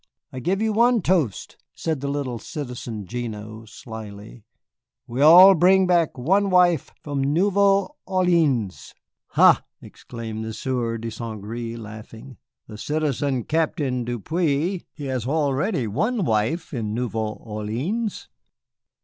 "I 0.33 0.39
give 0.39 0.63
you 0.63 0.73
one 0.73 1.03
toast," 1.03 1.57
said 1.75 2.01
the 2.01 2.07
little 2.07 2.39
Citizen 2.39 3.03
Gignoux, 3.05 3.67
slyly, 3.67 4.45
"we 5.05 5.21
all 5.21 5.53
bring 5.53 5.85
back 5.85 6.17
one 6.17 6.49
wife 6.49 6.89
from 7.03 7.21
Nouvelle 7.23 7.95
Orléans!" 8.07 8.95
"Ha," 9.33 9.63
exclaimed 9.79 10.43
the 10.43 10.53
Sieur 10.53 10.97
de 10.97 11.11
St. 11.11 11.39
Gré, 11.43 11.77
laughing, 11.77 12.37
"the 12.65 12.79
Citizen 12.79 13.43
Captain 13.43 14.03
Depeau 14.03 14.81
he 14.91 15.05
has 15.05 15.27
already 15.27 15.85
one 15.85 16.25
wife 16.25 16.73
in 16.73 16.95
Nouvelle 16.95 17.37
Orléans." 17.47 18.25